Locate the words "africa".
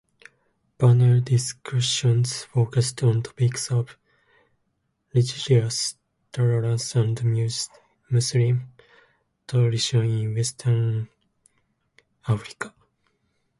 12.27-12.73